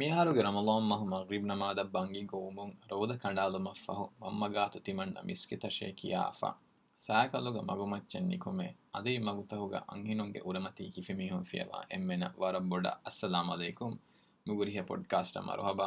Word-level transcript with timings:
میہار 0.00 0.26
کے 0.34 0.42
رمل 0.42 0.68
محمد 0.82 1.32
نماد 1.42 1.78
بن 1.92 2.14
گو 2.32 2.50
رود 2.90 3.10
کنال 3.22 3.54
گا 4.54 4.66
تیم 4.84 5.00
مسک 5.24 5.54
شکا 5.70 6.30
س 7.00 7.10
مگوچ 7.62 8.16
نکم 8.20 8.60
ادے 8.94 9.18
مگت 9.18 9.52
اں 9.88 9.98
گی 10.04 10.14
نتی 10.14 11.12
میف 11.14 11.54
ایم 11.88 12.10
وب 12.38 12.56
بلام 12.70 13.52
لیکن 13.54 13.96
مڈکاسٹ 14.46 15.36
مروب 15.36 15.82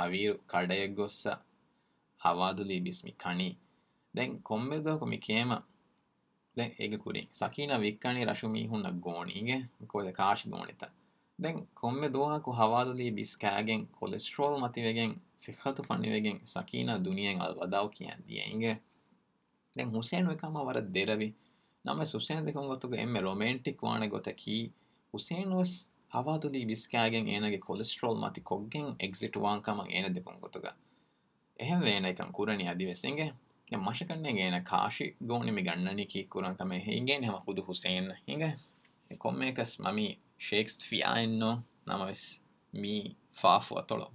دبی 0.00 0.26
کڑ 0.46 0.64
گواد 0.96 2.60
کنی 3.18 3.52
دین 4.14 4.38
کم 4.44 4.74
دہیم 4.74 5.52
دے 6.56 6.68
ہینگری 6.80 7.20
سکین 7.32 7.72
وکنی 7.72 8.26
رش 8.26 8.44
می 8.44 8.66
ہوں 8.66 8.82
گونی 9.04 9.62
کاش 10.12 10.46
گونی 10.46 10.72
ت 10.72 10.84
دیں 11.38 12.08
دورک 12.08 12.48
ہوادلی 12.48 13.10
بس 13.10 13.38
کوسٹرا 13.90 14.56
متوگ 14.56 15.12
سکھت 15.38 15.80
پہنگ 15.88 16.44
سکین 16.44 16.90
دھنیاں 17.04 17.34
ہاں 17.34 18.74
دین 19.76 19.98
ہس 19.98 20.14
وکام 20.28 20.56
ور 20.56 20.74
دے 20.94 21.06
رہی 21.06 21.30
نم 21.84 22.04
سکوں 22.04 22.68
گوتگ 22.68 22.94
ایم 22.94 23.16
رومنٹک 23.16 23.84
وان 23.84 24.10
گوت 24.10 24.28
کی 24.36 24.68
ہُسے 25.14 25.46
وس 25.46 25.88
ہواد 26.14 26.46
بسٹرا 26.66 28.12
مت 28.12 28.38
کھنگ 28.44 28.90
ایگزٹ 28.98 29.36
واکم 29.36 29.80
دیکھ 30.14 30.28
گوت 30.42 30.56
گاس 30.56 30.74
نمکے 33.72 34.50
کھاشیو 34.64 35.42
نکر 35.42 36.52
کم 36.58 36.72
ہین 36.72 37.08
گے 37.08 37.18
ندو 37.18 37.70
ہس 37.70 37.86
گے 38.28 39.52
کس 39.52 39.80
ممی 39.80 40.14
شیکس 40.38 40.84
فیا 40.84 41.14
نم 41.26 42.02
فاف 43.34 43.72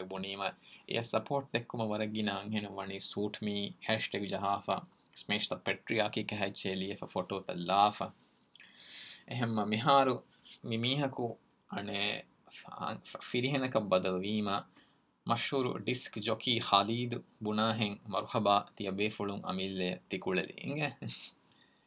بونی 0.09 0.37
مپورٹر 0.37 2.05
گینی 2.15 2.99
سوٹ 2.99 3.37
میشا 3.43 4.77
میہار 9.55 10.07
فیری 13.23 13.53
نبی 13.53 14.41
مشروب 15.27 15.79
ڈسکی 15.79 16.59
خالی 16.59 17.09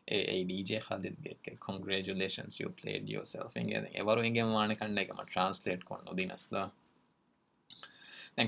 ඩජ 0.07 0.79
හදගේ 0.79 1.55
කොගේජලන් 1.57 2.21
ය 2.21 2.69
ලේඩ 2.83 3.09
ෝ 3.15 3.23
සල් 3.23 3.47
ගේ 3.65 4.03
වරුන්ගේ 4.03 4.45
මාන 4.45 4.75
කන්න 4.75 4.97
එකම 4.97 5.19
ට්‍රන්ස්ලේට් 5.23 5.83
කොන් 5.83 6.07
ොද 6.07 6.19
නස්ල 6.21 6.57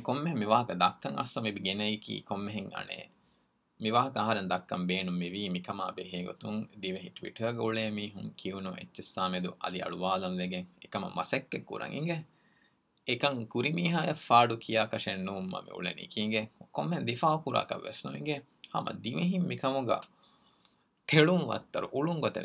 කොම්ම 0.01 0.24
මෙවාක 0.36 0.69
දක්කන් 0.75 1.16
අස්සම 1.18 1.45
ගෙනයකි 1.60 2.22
කොම්මහෙන් 2.24 2.68
අනේ 2.74 3.06
මෙවා 3.80 4.12
අහර 4.16 4.38
දක්කම් 4.44 4.88
බේනුම් 4.88 5.16
මෙවී 5.16 5.50
මිකම 5.50 5.80
බෙහේගොතුන් 5.95 6.57
දිවහි 6.77 7.10
ටවිට 7.10 7.39
ගොලේම 7.54 7.98
හුන් 8.13 8.27
කියවුණු 8.33 8.72
එච්චසාමේද 8.75 9.45
අලි 9.60 9.80
අඩුවාදම් 9.81 10.33
වගේ 10.38 10.63
එකම 10.81 11.04
මසැක්ක 11.12 11.54
කුරගගේ 11.63 12.19
එකන් 13.07 13.38
කුරිමිහාය 13.48 14.13
ෆාඩු 14.18 14.56
කියාකශෙන් 14.57 15.19
නුම්ම 15.22 15.51
උලනකින්ගේ 15.72 16.45
කොම්ම 16.72 16.92
දිිෆා 17.06 17.38
කුරාක 17.38 17.72
වෙස්නුන්ගේ 17.80 18.39
හම 18.72 18.88
දිමහින් 19.04 19.44
මිකමුගා 19.44 20.04
تھڑک 21.07 21.39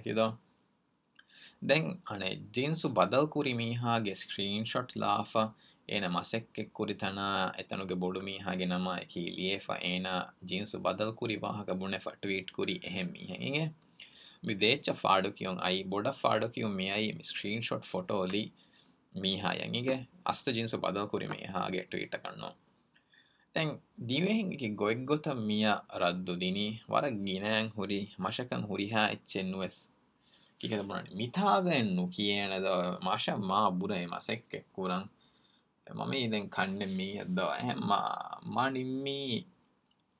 کی 0.01 0.13
دو 0.13 0.27
دے 1.69 1.73
ہن 2.11 2.21
جینس 2.51 2.85
بدلکری 2.85 3.53
می 3.53 3.77
ہا 3.77 3.99
اسکرین 4.11 4.65
شاٹ 4.65 4.97
لا 4.97 5.23
فسکنا 5.23 7.51
تے 7.69 7.93
بوڑ 7.93 8.21
می 8.21 8.39
ہاں 8.39 8.55
نم 8.55 8.89
کی 9.07 9.59
فین 9.59 10.05
جینس 10.41 10.75
بدلکری 10.75 11.37
وغے 11.41 11.73
بری 11.73 13.03
میگیں 13.03 13.69
می 14.43 14.53
دے 14.53 14.77
چاڑوکیو 14.77 15.51
بڑ 15.89 16.07
پاڈوک 16.21 16.57
می 16.57 16.91
اسکرین 16.91 17.61
شاٹ 17.61 17.85
فوٹو 17.85 18.25
می 19.15 19.41
ہا 19.41 19.53
گست 19.85 20.75
بدل 20.75 21.07
کو 21.07 21.19
می 21.29 21.45
ہاں 21.45 21.69
ٹویٹ 21.89 22.15
کنو 22.23 22.47
دے 23.55 23.65
دین 23.95 24.53
ہوت 24.79 25.27
میئ 25.27 25.65
رد 26.01 26.41
دینی 26.41 26.77
وار 26.89 27.03
گین 27.25 27.45
ہری 27.77 28.05
مشکل 28.19 28.63
میتھا 30.63 31.59
گیا 31.59 32.47
ممی 35.87 36.47
کن 36.51 36.81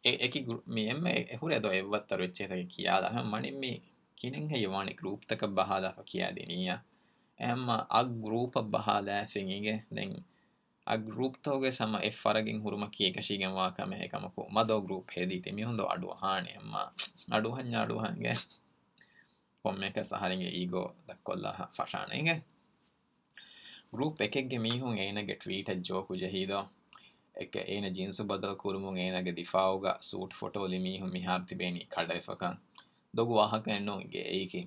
ایم 0.05 0.49
میم 0.67 1.07
ہو 1.41 1.49
رہے 1.49 1.59
دو 1.59 2.27
چیز 2.27 2.51
کھینگ 4.17 4.51
ہے 4.51 4.93
گروپ 4.93 5.25
تک 5.25 5.43
بہا 5.43 5.79
دکایا 5.79 6.29
دینی 6.35 6.69
ایم 7.39 7.69
آ 7.69 8.01
گروپ 8.01 8.57
بہال 8.57 9.09
گئی 9.31 9.77
آ 10.87 10.95
گروپ 10.95 11.35
تو 11.41 11.59
گفر 11.59 12.41
گرم 12.41 12.89
کھی 12.89 13.11
کش 13.11 13.31
و 13.31 13.67
کم 13.77 13.93
ہے 13.93 14.07
مدو 14.51 14.81
گروپ 14.81 15.11
ہے 15.15 15.25
منوانی 15.25 15.63
گے 18.19 18.33
وہ 19.65 19.71
سہیں 20.03 20.39
گے 20.39 20.65
گو 20.71 20.87
دک 21.07 21.31
فشانیں 21.75 22.25
گے 22.25 22.33
گروپ 23.93 24.21
یک 24.21 24.59
می 24.59 24.79
ہوں 24.79 24.97
گے 24.97 25.35
ٹویٹوج 25.35 26.25
جینس 27.95 28.21
بدل 28.21 28.55
کورمگے 28.55 29.31
دِفاؤ 29.31 29.81
سوٹ 30.01 30.33
فوٹولی 30.33 30.79
می 30.79 31.01
ہوں 31.01 31.07
می 31.07 31.25
ہارتی 31.25 31.79
کھڑے 31.89 32.19
پک 32.25 32.43
دگواحکے 33.13 34.67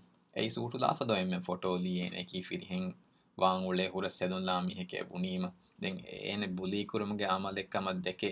سوٹ 0.51 0.75
لافدو 0.75 1.13
ایم 1.13 1.43
فٹولی 1.43 2.43
فیری 2.43 2.65
ہیر 2.69 4.09
سے 4.09 4.27
بھنیم 5.11 5.47
دیں 5.83 6.37
بلی 6.59 6.85
کورمگے 6.85 7.27
آم 7.27 7.51
دیکھ 7.51 7.77
مکے 7.79 8.29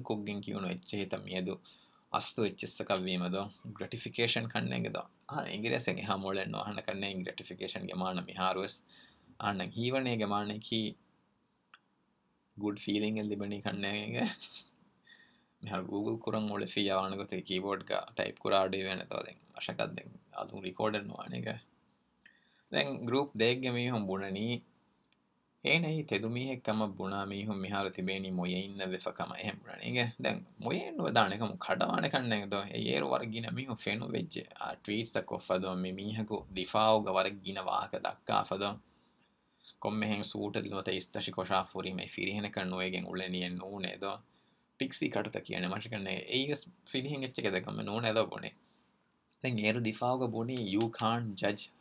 کو 0.03 0.17
گرٹفکشن 3.81 4.49
کنڈ 4.49 4.73
گاس 5.65 5.88
گی 5.88 6.03
ہاں 6.03 6.17
موڑو 6.17 6.61
ہن 6.69 6.81
کنگ 6.87 7.23
گرٹیفکشن 7.26 7.88
گیم 7.88 8.03
ہاروس 8.38 8.82
گیم 9.41 10.59
کھی 10.61 10.93
گیل 12.56 13.37
بنی 13.37 13.61
کنگ 13.61 14.17
گوگل 15.88 16.17
کو 16.17 17.75
ٹائپ 18.17 18.47
آڈیو 18.47 18.88
شک 19.61 19.81
ریکارڈ 20.62 20.97
دن 22.75 23.09
گروپ 23.09 23.35
دے 23.35 23.55
گ 23.55 23.73
می 23.73 23.91
ہوں 23.91 24.06
بوڑنی 24.06 24.59
ی 25.65 25.79
نی 25.79 26.56
کم 26.56 26.97
بونا 26.97 27.25
می 27.25 27.47
ہوں 27.47 27.55
میہ 27.55 28.32
مو 28.32 28.47
یم 28.47 28.81
بوڑھے 30.59 33.03
ورگین 33.03 33.47
می 33.53 33.67
ہوں 33.67 33.75
دِفاؤ 36.56 37.00
گرگین 37.00 37.59
وا 37.59 37.87
دکم 37.93 40.03
ہوں 40.03 40.23
سوٹو 40.23 41.44
شاپری 41.44 41.93
میں 41.93 42.06
فیری 42.06 42.38
کنویں 42.53 42.91
پیکی 44.76 45.09
کٹ 45.09 45.32
تک 45.32 45.53
مشکل 49.47 49.76
یو 50.49 50.88
خان 50.88 51.35
جج 51.35 51.69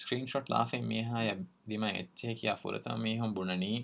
ස්ක්‍රීන් 0.00 0.26
ෂොට් 0.26 0.48
ලාෆෙන් 0.48 0.84
මේ 0.84 1.02
හා 1.02 1.22
ය 1.24 1.34
දිම 1.66 1.84
එච්චේ 1.90 2.34
කියා 2.34 2.56
පුරතම 2.56 2.98
මේහම 3.00 3.30
බුණනී 3.34 3.78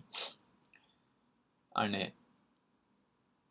අනේ 1.72 2.08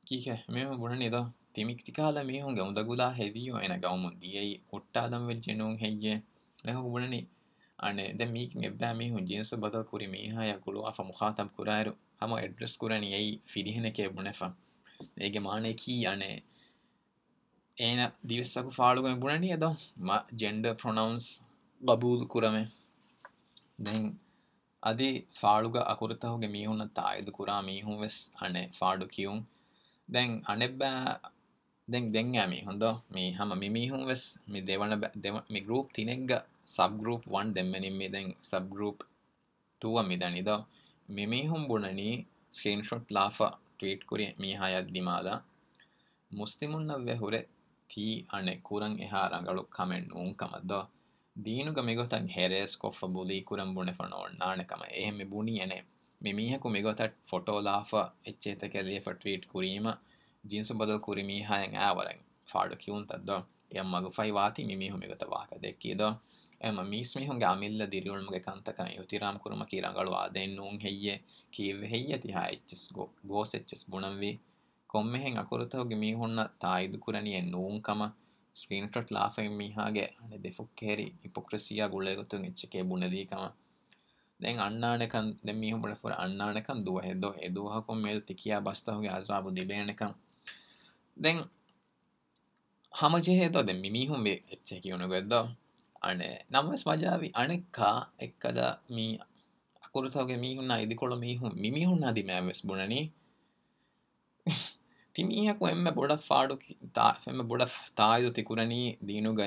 කීක 0.07 0.27
මේ 0.47 0.65
බුණ 0.75 0.95
නිද 0.95 1.15
තිමික්තිකාල 1.53 2.17
මේහුන් 2.23 2.55
ගැමුද 2.55 2.79
ගුදා 2.83 3.11
හෙදියෝ 3.11 3.59
එන 3.59 3.73
ගවමුන් 3.79 4.15
දියයි 4.21 4.55
කොට්ටාදම් 4.69 5.23
වෙල් 5.27 5.39
ජනුන් 5.39 5.75
හැිය 5.77 6.17
ලැහ 6.63 6.77
බුණනි 6.85 7.21
අනේ 7.79 8.09
දැ 8.13 8.27
මීක 8.27 8.51
එබෑ 8.61 8.93
මේහුන් 8.93 9.25
ජීන්ස 9.25 9.51
බද 9.55 9.83
කුරි 9.85 10.07
මේ 10.07 10.27
හා 10.29 10.47
යකුළු 10.47 10.79
අප 10.85 10.97
මුහතම් 11.01 11.49
කුරාරු 11.51 11.93
හම 12.19 12.31
එඩ්ඩස් 12.37 12.73
කුරණ 12.77 13.05
යැයි 13.05 13.31
ෆිරිහෙනකේ 13.45 14.09
බුණෙෆ 14.09 14.41
ඒග 15.19 15.35
මානය 15.39 15.71
කී 15.75 16.01
අනේ 16.07 16.37
ඒන 17.77 18.01
දිවස්සක 18.23 18.67
පාලුගම 18.71 19.19
බුණනිය 19.19 19.55
ද 19.57 19.65
ම 19.99 20.09
ජෙන්ඩ 20.35 20.65
ප්‍රොනවන්ස් 20.75 21.27
ببو 21.81 22.17
ددی 24.83 25.19
فاڑتا 25.31 26.35
دن 26.37 26.51
میہوں 26.51 26.77
دنگ 31.87 32.37
می 33.49 33.69
می 33.69 35.61
گروپ 35.65 35.93
تھنگ 35.93 36.31
سب 36.65 37.01
گروپ 37.01 37.21
ون 37.27 37.53
می 37.97 38.07
دیں 38.07 38.25
سب 38.41 38.73
گروپ 38.73 39.03
تو 39.79 39.99
ہم 39.99 40.11
می 41.09 41.25
می 41.25 41.47
ہوں 41.47 41.67
بڑنی 41.67 42.23
سکرین 42.51 42.81
شوٹ 42.83 43.11
لافا 43.11 43.49
ٹویٹ 43.77 44.05
دو 50.63 50.81
دینگ 51.45 51.79
میگولیٹو 51.85 53.19
لافٹریم 57.59 59.89
جین 60.43 60.77
بدل 60.77 61.21
میگر 61.21 61.77
مگ 63.83 64.07
وا 64.17 64.49
می 64.57 64.75
می 64.75 64.89
می 64.89 65.93
دہ 65.93 66.81
میسمی 66.81 67.27
دیری 67.91 68.39
کنت 68.39 68.69
رام 69.13 69.37
قرم 69.37 69.65
کی 69.65 69.81
رنگس 69.81 71.07
بھگت 73.23 75.75
می 75.75 76.13
ہوں 76.13 77.79
کم 77.79 78.03
لا 78.55 79.27
میپری 79.27 81.09
پسچے 81.33 82.15
تو 82.31 82.39
میم 85.53 85.81
بہت 104.47 104.80
تین 105.13 105.51
بوڑ 105.95 106.11
با 106.13 107.65
ترنی 107.95 108.83
دینگ 109.07 109.27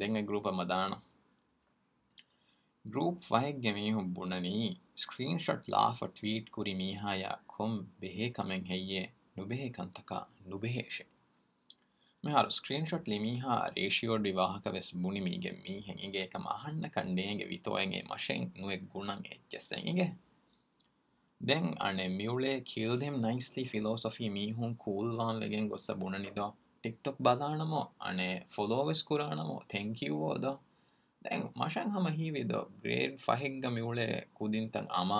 گنگے 0.00 0.22
گروپ 0.26 0.46
مد 0.48 0.72
گروپی 2.84 3.90
ہ 3.90 4.83
screen 4.94 5.38
shot 5.38 5.68
laugh 5.68 6.02
a 6.02 6.08
tweet 6.08 6.50
kuri 6.52 6.74
miha 6.74 7.12
ya 7.20 7.32
kum 7.48 7.86
behe 8.00 8.32
coming 8.34 8.64
heye 8.64 9.10
nubehe 9.36 9.70
kantaka 9.76 10.26
nubehe 10.48 10.84
she 10.88 11.04
me 12.22 12.30
har 12.32 12.50
screen 12.50 12.86
shot 12.86 13.08
li 13.12 13.18
miha 13.18 13.56
ratio 13.76 14.18
divaha 14.26 14.62
ka 14.64 14.70
ves 14.76 14.92
buni 14.92 15.20
mi 15.20 15.38
ge 15.38 15.52
mi 15.62 15.74
hengi 15.86 16.10
ge 16.14 16.22
kam 16.34 16.46
ahanna 16.56 16.88
kande 16.96 17.24
nge 17.34 17.46
vito 17.52 17.72
en 17.82 17.92
e 17.92 18.02
mashen 18.10 18.50
nu 18.60 18.70
e 18.74 18.76
gunan 18.92 19.20
e 19.32 19.40
chese 19.50 19.76
nge 19.86 20.06
then 21.48 21.66
ane 21.86 22.06
mule 22.18 22.52
killed 22.72 23.02
him 23.02 23.20
nicely 23.20 23.64
philosophy 23.72 24.28
mi 24.36 24.44
hun 24.58 24.76
cool 24.84 25.16
wan 25.18 25.40
legen 25.42 25.68
gosa 25.72 25.94
buna 26.02 26.18
ni 26.26 26.30
do 26.38 26.46
tiktok 26.82 27.16
badana 27.26 27.66
mo 27.72 27.82
ane 28.08 28.28
followers 28.54 29.02
kurana 29.08 29.44
mo 29.50 29.56
thank 29.74 30.02
you 30.06 30.14
odo 30.30 30.52
مش 31.56 31.78
ہ 31.78 31.98
می 31.98 32.30
وو 32.30 33.94
گر 33.94 34.20
گوے 34.40 34.66
تنگ 34.68 34.86
ام 34.90 35.12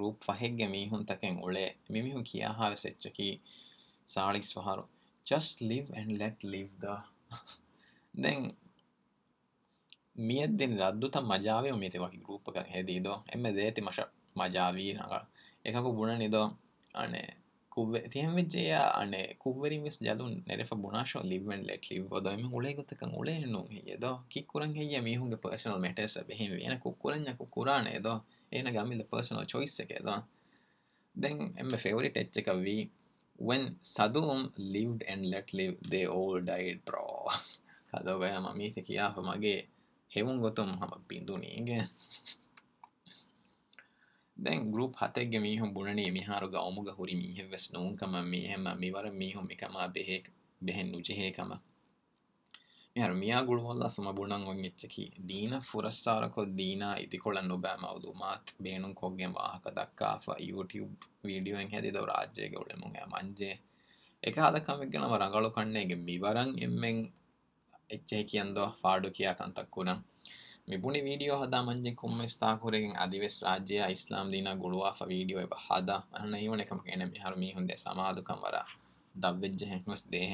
ರೂಪ್ 0.00 0.24
ಫಹೆಗೆ 0.24 0.66
ಮೀಹುನ್ 0.66 1.06
ತಕೆನ್ 1.06 1.38
ಉಳೆ 1.42 1.64
ಮಿಮಿಹು 1.90 2.22
ಕಿಯಾಹಾರ 2.22 2.74
ಸೆಚ್ಚಕಿ 2.74 3.28
ಸಾಳಿಸ್ 4.08 4.52
ವಹಾರು 4.58 4.84
just 5.26 5.62
live 5.62 5.88
and 5.92 6.12
let 6.18 6.42
live 6.44 6.70
ದ 6.82 6.88
ದೆನ್ 8.14 8.46
ಮಿಯದ್ದಿನ 10.20 10.74
ರದ್ದು 10.80 11.06
ತ 11.08 11.20
ಮಜಾವಿ 11.24 11.70
ಮಿತಿ 11.78 11.98
ವಾಕಿ 11.98 12.20
ರೂಪ 12.28 12.58
ಹೆದಿದ 12.68 13.08
ಎಮ್ಮೆ 13.34 13.50
ದೇತಿ 13.56 13.82
ಮಶ 13.82 14.00
ಮಜಾವಿ 14.36 14.84
ನಗ 14.92 15.14
ಏಕಾಕು 15.64 15.90
ಗುಣನಿದ 15.92 16.38
ಅಣೆ 16.96 17.22
ಕುವ್ವೆ 17.72 18.00
ತಿಹೆಂ 18.08 18.32
ವಿಜ್ಜೆಯ 18.34 18.72
ಅಣೆ 18.94 19.22
ಕುವ್ವರಿ 19.38 19.78
ವಿಸ್ 19.78 19.98
ಜಲು 20.02 20.24
ನೆರೆಫ 20.48 20.72
ಬುಣಾಶೋ 20.74 21.20
ಲಿವ್ 21.22 21.46
ಆ್ಯಂಡ್ 21.48 21.66
ಲೆಟ್ 21.66 21.86
ಲಿವ್ 21.90 22.04
ಅದ 22.14 22.32
ಎಮ್ಮೆ 22.32 22.50
ಉಳೆ 22.56 22.70
ಗೊತ್ತಕ 22.72 23.08
ಉಳೆ 23.14 23.34
ನು 23.46 23.62
ಹೆಯ್ಯದ 23.70 24.08
ಕಿ 24.28 24.40
ಕುರಂಗ್ 24.42 24.76
ಹೆಯ್ಯ 24.76 25.00
ಮೀಹುಗೆ 25.00 25.38
ಪರ್ಸನಲ್ 25.44 25.80
ಮೆಟರ್ಸ್ 25.80 26.18
ಬೆಹಿಂ 26.28 26.52
ವೇನ 26.52 26.76
ಕುಕ್ಕುರಂಜ 26.78 27.32
ಕುಕ್ಕುರಾಣೆ 27.36 27.94
ಅದೋ 27.96 28.14
دین 28.54 28.66
گروپ 28.72 29.12
ہاتھ 45.00 45.18
گے 45.18 45.38
بڑنے 45.74 46.04
گاڑی 50.62 51.50
گڑکی 52.96 55.06
دینک 55.28 55.74
دک 59.74 60.02
ویڈیو 61.24 62.04
راج 62.06 62.40
گڑ 62.54 62.68
منجے 63.12 63.52
کم 64.66 64.82
کنگ 64.92 65.92
میبرچی 66.04 68.38
آو 69.28 70.90
ریڈیو 70.92 71.42
ہد 71.42 71.54
منجے 71.66 71.90
کم 71.96 72.20
ویس 72.20 73.42
راجام 73.42 74.30
دین 74.30 74.46
گوڑو 74.62 74.80
سما 77.76 78.12
کمرے 78.26 78.62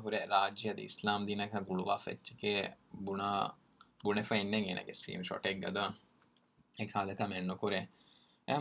ہوسلام 0.82 1.26
دینک 1.26 1.56
گوڑوا 1.68 1.96
فچکے 1.96 2.62
نکرین 4.44 5.22
شاٹ 5.22 5.46
یہ 5.46 6.84
کال 6.92 7.14
کم 7.14 7.56
کو 7.56 7.70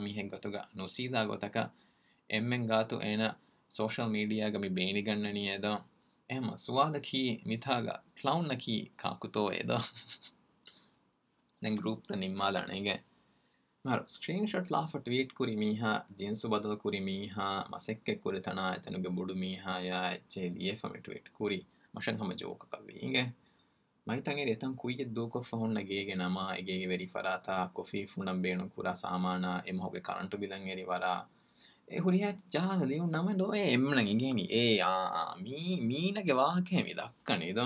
می 0.00 0.29
گت 0.31 0.45
نو 0.75 0.85
گتک 1.29 1.57
گاتنا 2.69 3.29
سوشل 3.71 4.07
میڈیا 4.09 4.49
گے 4.49 5.05
گن 5.05 5.25
سوال 6.57 6.99
کھی 7.03 7.37
میتھ 7.45 7.69
گی 8.61 8.85
کت 9.21 9.37
ہے 9.37 9.61
نمالیں 12.15 12.85
گے 12.85 12.95
اسکرین 13.85 14.45
شاٹ 14.45 14.71
لاف 14.71 14.95
ٹویٹ 15.05 15.33
کوری 15.33 15.55
می 15.55 15.79
ہاں 15.79 15.99
جینس 16.09 16.45
بدل 16.45 16.75
کو 16.75 16.91
می 16.91 17.27
ہاں 17.29 17.63
مسیکنا 17.69 18.71
تنگ 18.83 19.03
بوڑھ 19.15 19.31
می 19.31 19.55
ہا 19.65 19.77
ہاں، 19.91 20.13
چیٹ 20.27 21.29
کوئی 21.29 21.61
تنگی 24.21 24.55
تک 24.55 24.85
نمک 26.15 26.69
ویری 26.87 27.05
فرا 27.05 27.37
کم 27.37 28.41
بے 28.41 28.53
سامان 28.95 29.43
یہ 29.65 29.71
موکے 29.71 29.99
کرنٹ 29.99 30.35
بن 30.35 30.65
گیری 30.65 30.83
وار 30.83 31.01
جا 31.91 32.65
دے 32.79 32.97
نمو 33.11 33.51
گے 33.51 34.31
می 34.33 34.79
آ 34.81 35.33
می 35.35 35.79
مینگ 35.81 36.29
وا 36.29 36.49
کے 36.69 36.83
من 36.83 37.59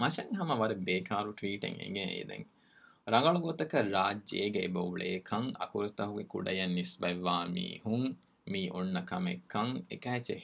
مشن 0.00 0.40
و 0.40 0.66
بے 0.84 0.98
کارو 1.00 1.30
ٹویٹ 1.30 1.64
ہگتکے 3.06 4.66
بہت 4.72 5.02
کھن 5.24 5.50
اکرتا 5.60 6.04
نسب 6.68 7.04
می 7.48 7.68
ہوں 7.84 8.04
می 8.46 8.66
ام 8.68 9.26
کنکاچے 9.48 10.34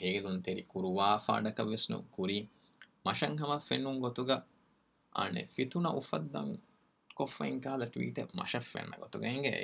تھی 0.45 0.61
کوروا 0.67 1.17
فاڑک 1.17 1.61
وشنو 1.67 1.99
کوری 2.11 2.41
مشنگم 3.05 3.59
فن 3.69 3.85
گنے 4.19 5.45
فیتھ 5.51 5.77
افدد 5.85 6.37
ٹویٹ 7.95 8.19
مش 8.35 8.57
فن 8.63 8.91
گ 9.43 9.64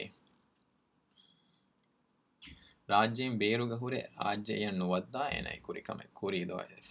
راج 2.91 3.23
بیرے 3.39 4.01
راج 4.19 4.51
یا 4.51 4.71
نوت 4.71 5.17
ای 5.17 5.57
کوری 5.63 5.81
کم 5.81 5.99
کور 6.13 6.35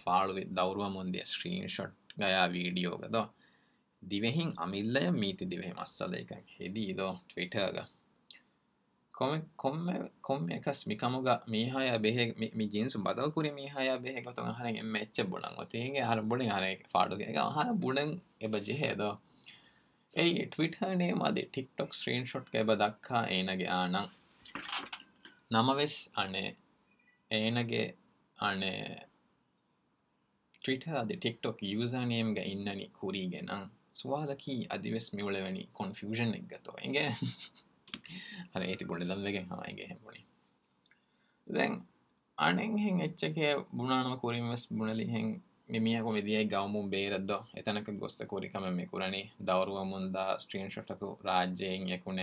فاڑو 0.00 0.32
دور 0.56 0.76
مند 0.88 1.16
اسکرین 1.22 1.66
شاٹ 1.66 1.92
گیا 2.18 2.46
ویڈیو 2.52 2.96
گد 2.96 3.16
دیں 4.02 4.50
آمل 4.56 4.96
میتھ 5.12 5.42
دیں 5.42 5.72
مسلک 5.76 6.32
ٹویٹگ 7.28 7.78
کم 9.14 9.40
کم 9.56 9.88
کم 10.22 10.46
کس 10.64 10.86
مکم 10.88 11.14
می 11.46 11.68
ہا 11.70 11.96
بےحس 11.96 12.96
بدو 12.96 13.30
کو 13.30 13.42
میگیں 13.54 14.82
میچ 14.84 15.20
بڑے 15.20 15.48
ہین 15.74 16.28
بڑے 16.28 16.74
فاڑ 16.92 17.08
بو 17.72 17.92
ٹھیک 20.14 20.52
ٹویٹر 20.52 20.94
نیے 20.94 21.44
ٹھیک 21.52 21.66
ٹاک 21.76 21.88
اسکرین 21.90 22.24
شاٹ 22.24 22.54
گکھا 22.54 23.24
ں 23.26 23.42
نی 23.48 23.66
آنا 23.66 24.04
نم 25.50 25.70
ویس 25.70 26.08
ہینگ 27.30 27.68
گے 27.68 27.92
ہٹر 28.38 29.04
ٹکٹ 31.20 31.42
ٹاک 31.42 31.62
یوز 31.62 31.94
نیم 31.94 32.34
گری 32.34 33.32
گے 33.32 33.40
نوادکی 33.40 34.64
آدیس 34.70 35.14
میوڑنی 35.14 35.64
کنفوشنگ 35.74 36.34
ہاں 39.50 39.62
بولیے 40.02 40.24
ہوں 41.46 42.80
ہوں 42.80 43.00
ہے 43.38 43.54
بونا 43.72 44.16
کوری 44.16 44.40
مس 44.40 44.72
بھم 44.72 46.90
بےرد 46.90 47.30
یہ 47.54 47.60
تنک 47.64 47.90
کو 48.28 48.40
مند 49.84 50.16
اسکرین 50.16 50.68
شاٹ 50.68 50.92
راج 51.24 51.64
ہوں 51.64 52.18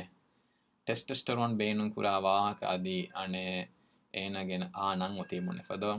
ٹسٹس 0.88 1.30
بے 1.58 1.74
نا 1.74 2.18
وا 2.18 2.54
دادی 2.62 3.06
آنا 3.14 5.08
مو 5.08 5.24
دے 5.32 5.38
نوٹو 5.40 5.76
دور 5.82 5.98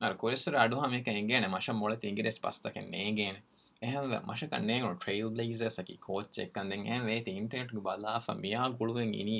ނަރު 0.00 0.14
ކުރިಸ್ಸರ 0.22 0.54
އަޑުހަމެކަ 0.60 1.10
އެނގޭނެ 1.16 1.48
މަށަށް 1.54 1.78
މޮޅެ 1.80 1.96
އިނގިރެސް 2.06 2.40
ಪސްތަކެއް 2.44 2.88
ނޭނގޭނެ 2.94 3.40
އެހެންވެ 3.82 4.18
މަށަކަށް 4.28 4.64
ނޭނގުނު 4.68 4.96
ޓ್ರೇಲ್ 5.02 5.30
ಲೇಸಸ್ 5.38 5.76
އަކީ 5.78 5.94
ކޯޗ 6.06 6.32
އެއްކަން 6.40 6.68
ދެން 6.70 6.84
އެހެން 6.86 7.06
ވޭތީ 7.08 7.30
އިންޓರ್ನೆޓ್ಗ 7.36 7.78
ބަލާފަ 7.86 8.32
މިޔާ 8.42 8.60
ގުޅުވެން 8.78 9.12
އިނީ 9.18 9.36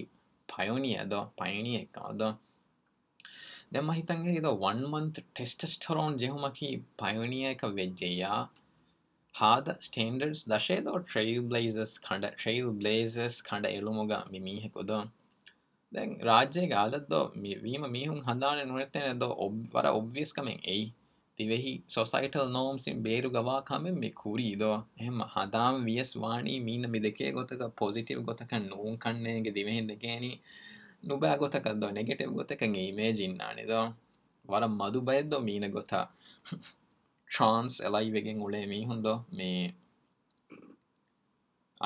ಪಯೋނಿ 0.53 0.91
އަދ 0.99 1.15
ಪಯಣಿ 1.39 1.73
އެއްކަމަދ 1.79 2.23
ދެން 3.73 3.87
މަހިތަށް 3.89 4.23
އެރಿದ 4.25 4.49
ޮން 4.67 4.85
މަಂತ 4.93 5.15
ޓެސްޓެސްޓರޯން 5.37 6.15
ޖެހުމަކީ 6.21 6.67
ಪಯೋނಿ 7.01 7.39
އެކަ 7.47 7.67
ވެއްޖެއްޔާ 7.79 8.31
دشوئی 9.41 11.41
بلز 11.41 11.79
بلز 12.79 13.17
یہ 13.17 13.31
می 14.31 14.63
ہے 14.63 14.69
دین 15.93 16.21
راج 16.21 16.59
گالد 16.71 17.13
وبیس 19.83 20.33
کا 20.33 20.43
سوسائٹی 21.89 22.39
نو 22.47 22.73
بھم 22.73 23.95
می 23.95 24.11
کوری 24.11 24.55
دوام 24.55 25.85
وی 25.85 25.97
ایس 25.97 26.17
وانی 26.17 27.33
گوتک 27.33 27.77
پاسٹیو 27.77 28.21
گوتکے 28.21 28.59
نو 28.59 31.17
بتا 31.17 31.91
نٹی 31.91 32.27
گوتک 32.27 32.65
ور 34.49 34.63
مدد 34.63 35.35
مین 35.43 35.73
گ 35.73 35.95
ට්‍රන්ස් 37.31 37.75
එලයි 37.81 38.13
වෙගෙන් 38.13 38.43
උලේ 38.43 38.67
මේ 38.67 38.85
හොඳ 38.85 39.07
මේ 39.31 39.63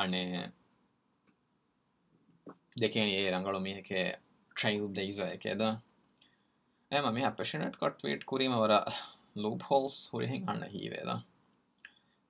අන 0.00 0.12
දෙක 2.76 2.94
ඒ 2.96 3.30
රඟලු 3.30 3.60
මේක 3.60 3.88
ට්‍රයිල් 4.56 4.86
දෙයිස 4.90 5.18
එකේද 5.26 5.62
එම 6.90 7.04
මේ 7.14 7.26
අපපෂනට 7.26 7.76
කොට් 7.76 7.98
වේට් 8.04 8.24
කුරීම 8.24 8.54
වර 8.54 8.74
ලූප 9.36 9.62
හෝස් 9.62 9.96
හොරහෙන් 10.12 10.48
අන්න 10.48 10.64
හිවේද 10.68 11.10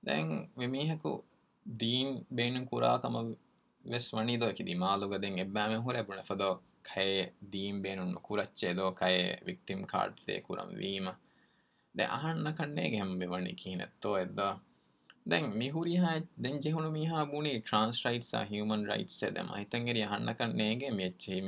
දැන් 0.03 0.27
වෙමීහකු 0.57 1.11
දීන් 1.65 2.09
බේන 2.35 2.55
කුරාකම 2.65 3.15
වෙස් 3.85 4.05
වනි 4.15 4.35
දෝ 4.37 4.51
කිදි 4.53 4.75
මාලුග 4.75 5.13
දෙෙන් 5.21 5.39
එබෑම 5.39 5.83
හොර 5.83 5.97
බුණ 6.03 6.23
ද. 6.39 6.43
ේ 6.97 7.33
දීම් 7.51 7.75
බේනුන් 7.81 8.11
කුරච්චේ 8.21 8.73
දෝකයේ 8.75 9.39
වික්ටිම් 9.45 9.81
කාඩ්සේ 9.85 10.39
කුරම් 10.41 10.69
වීම 10.77 11.07
نہمر 11.95 13.83
تو 13.99 14.15
مہی 15.35 15.69
تنگیری 19.65 20.03
ہر 20.03 20.19
نیچے 20.19 21.33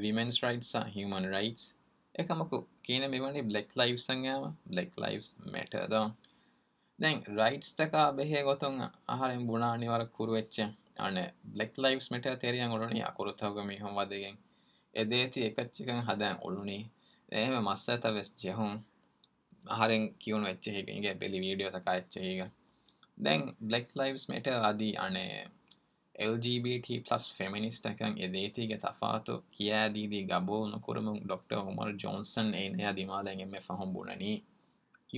ویمنس 0.00 0.44
رائٹس 0.44 0.76
دین 7.00 7.20
رائٹس 7.36 7.74
تک 7.76 7.94
بہت 8.16 8.64
آہار 9.06 9.36
بونا 9.38 9.68
والے 9.88 10.04
کور 10.12 10.28
وچیں 10.28 10.66
لائف 11.78 12.10
میٹر 12.12 12.34
تیریاں 12.34 12.68
میم 12.68 12.82
گی 12.88 13.00
ایک 14.94 15.08
دیں 16.20 17.60
مسئر 17.60 17.98
چی 18.36 18.50
ہوں 18.52 18.76
کیونکہ 20.18 21.14
بلی 21.18 21.40
ویڈیو 21.40 21.70
کا 21.74 21.96
دین 23.18 23.40
بلیک 23.60 23.96
لائف 23.96 24.28
میٹر 24.28 24.52
آدھی 24.60 24.92
ایل 26.14 26.40
جی 26.40 26.58
بی 26.60 26.78
پلس 26.80 27.32
فیمینس 27.36 27.82
ڈاکٹر 27.86 28.08
ہومر 31.56 31.92
جونسنگ 31.92 32.54
بوڑنی 33.92 34.38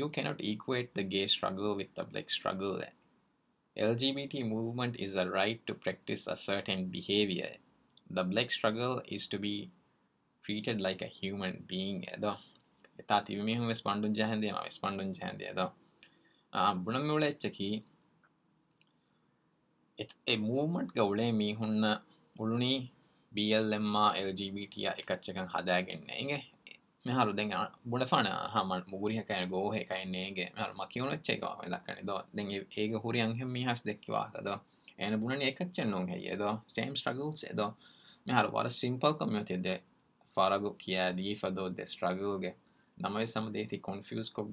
you 0.00 0.08
can 0.08 0.26
not 0.26 0.40
equate 0.40 0.94
the 0.96 1.12
gay 1.12 1.24
struggle 1.24 1.74
with 1.76 1.96
the 1.96 2.00
black 2.10 2.24
struggle 2.28 2.80
L 3.76 3.94
G 3.98 4.12
B 4.12 4.42
moment 4.42 4.96
is 4.98 5.16
right 5.32 5.66
to 5.66 5.74
practice 5.74 6.28
behaviour 6.92 7.52
the 8.16 8.18
black 8.30 8.46
struggle 8.46 8.98
is 9.06 9.28
be 9.40 9.54
treated 10.44 10.80
like 10.80 11.02
a 11.02 11.30
human 11.30 11.56
being 11.66 12.02
ادوتی 12.12 13.34
ادومی 13.34 13.54
چکی 17.40 17.70
moment 20.38 20.98
ہوڑے 20.98 21.30
می 21.32 21.52
ہن 21.60 21.82
B 23.32 23.52
L 23.54 23.72
M 23.72 23.96
all 23.96 24.32
جی 24.32 24.50
بیچ 24.50 24.78
کا 25.06 25.14
دیکھا 25.26 25.60
گھنٹے 25.60 26.40
می 27.06 27.12
ہارو 27.12 27.32
بوری 28.90 29.18
گو 29.50 29.74
ہے 29.74 29.82
فر 30.24 31.42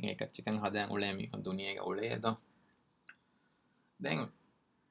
گیا 0.07 0.25
چکن 0.31 0.57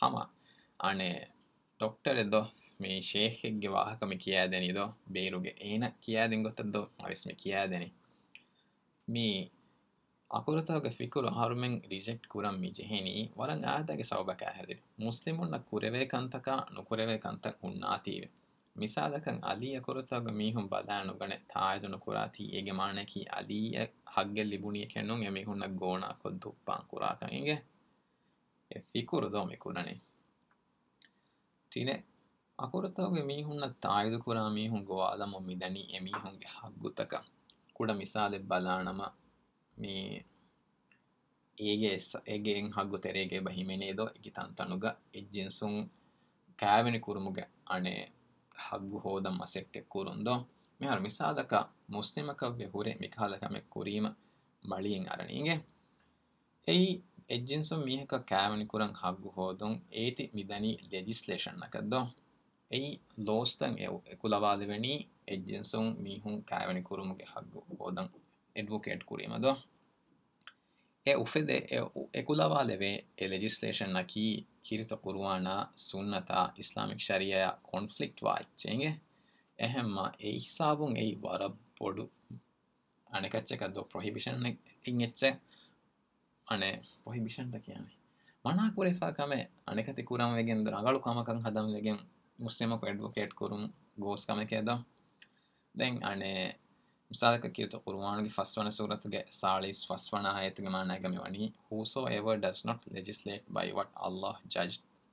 ہاں 0.02 0.92
ڈاکٹر 1.80 2.22
دو 2.24 2.40
می 2.80 3.02
شیک 3.02 3.66
واحک 3.70 4.02
مکیو 4.02 4.86
بے 5.08 5.30
گیٹر 5.30 6.62
مسلم 14.98 15.44
کنتکرتی 17.20 18.20
میساد 18.76 19.12
کو 19.82 19.94
می 20.32 20.54
ہوں 20.54 20.68
گن 21.20 21.30
تک 21.46 21.82
میگلی 24.16 24.58
بھونی 24.58 24.84
کی 24.86 25.44
ہونا 25.44 26.12
کورکرد 28.96 29.34
میکورنے 29.34 29.94
آر 32.58 32.86
تو 32.88 33.10
می 33.10 33.42
ہونا 33.42 33.66
تاجدر 33.80 34.48
می 34.48 34.66
ہوں 34.68 34.82
گو 34.86 35.00
آل 35.02 35.22
می 35.46 35.54
دنی 35.54 35.82
ہگ 36.54 37.14
مسالے 37.92 38.38
بلا 38.48 38.74
گے 43.30 43.40
بہ 43.40 43.62
می 43.68 43.76
دیکھ 43.92 44.28
تنگ 44.56 44.84
یجنس 45.12 45.62
کامگو 46.58 47.06
سیٹرند 49.46 50.28
میری 50.80 51.00
مسالک 51.00 51.54
مسلمک 51.88 52.44
میکھریم 53.50 54.06
بڑی 54.62 54.98
گے 55.46 55.56
جی 56.68 57.56
کا 58.08 58.18
یہ 59.90 60.10
تھی 60.10 60.26
می 60.34 60.42
دیں 60.42 60.60
لجنگ 61.28 61.94
ඇයි 62.70 62.90
ලෝස්තන් 63.18 63.74
එකු 64.06 64.26
ලබාදවැනි 64.28 64.92
එජන්සුන් 65.28 65.86
මීහුන් 65.98 66.36
කෑවැනි 66.44 66.82
කුරුමගේ 66.82 67.26
හක් 67.26 67.78
හෝදන් 67.78 68.08
එඩ්වෝකේට් 68.56 69.02
කුරීමද 69.04 69.46
ඒ 71.04 71.16
උෆෙද 71.16 71.48
එකු 72.12 72.32
ලබා 72.34 72.64
දෙවේ 72.64 72.96
එ 73.16 73.28
ලෙජිස්ලේෂන් 73.28 73.92
නකී 73.94 74.32
කිරිත 74.62 74.92
කුරවානා 74.98 75.62
සුන්නතා 75.78 76.44
ඉස්ලාමික් 76.56 77.00
ශරියය 77.00 77.44
කොන්ෆලික්් 77.64 78.14
වාච්චේගේ 78.22 78.94
එහෙම්ම 79.58 79.94
ඒ 80.20 80.34
හිසාබුන් 80.36 80.96
ඒ 80.96 81.12
වර 81.16 81.42
පොඩු 81.78 82.04
අනකච්චකද 83.10 83.76
ප්‍රහිභිෂණ 83.86 84.46
ඉං 84.84 84.98
එච්ච 85.02 85.22
අනේ 86.46 86.74
පොහිභිෂන්ත 87.04 87.54
කියන්නේ 87.60 87.94
මනාකුරෙ 88.44 88.92
පාකම 88.96 89.32
අනෙකති 89.66 90.02
කුරම්වගෙන්ද 90.02 90.66
රගලු 90.68 90.98
කමකං 91.00 91.40
හදම්ලගෙන් 91.44 91.98
مسلم 92.38 92.78
کوڈوکر 92.78 93.26
دین 95.74 95.98
مثال 97.10 97.40
کا 97.40 97.48
سورت 98.70 99.06
کے 99.12 99.22
سال 99.30 99.72
ڈس 102.36 102.66
ناٹ 102.66 102.88
لائی 103.48 103.72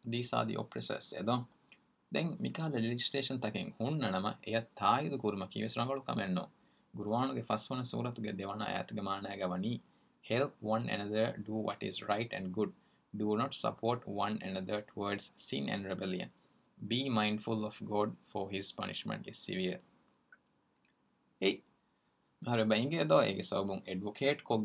ویسا 0.00 0.43
سورت 7.83 8.19
help 10.23 10.65
right 12.09 12.33
good 12.57 12.69
do 13.13 13.35
not 13.35 13.53
support 13.53 14.03
wind 14.07 14.43
towards 14.87 15.31
send 15.37 15.85
ریبلین 15.85 16.27
be 16.83 17.09
mind 17.09 17.41
full 17.41 17.65
of 17.65 17.81
God 17.89 18.13
for 18.27 18.53
his 18.53 18.75
پنیشمنٹ 18.75 19.27
اس 19.27 19.37
سیویر 19.37 19.77
بنیں 22.41 22.91
گے 22.91 23.41
سو 23.41 23.63
بوکیٹ 23.63 24.43
کو 24.43 24.57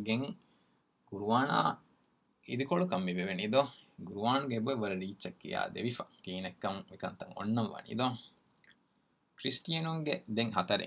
کم 2.87 3.07
بے 3.07 3.47
وو 3.47 3.63
گروانگ 4.01 4.65
بر 4.65 4.93
ریچی 4.93 5.55
آفید 5.55 8.01
کسٹین 9.39 9.87
دیں 10.29 10.51
ہاتر 10.51 10.81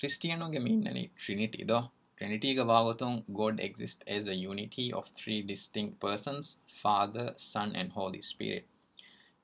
کسٹین 0.00 0.62
مین 0.62 1.06
ٹرینیٹیو 1.16 1.78
ٹرینٹی 2.18 2.64
باغت 2.64 3.02
God 3.38 3.60
exist 3.60 4.02
as 4.06 4.28
a 4.28 4.36
unity 4.36 4.92
of 4.92 5.12
three 5.12 5.42
distinct 5.42 6.00
persons 6.00 6.58
Father 6.82 7.38
Son 7.38 7.76
and 7.76 7.90
Holy 7.96 8.18
spirit 8.18 8.66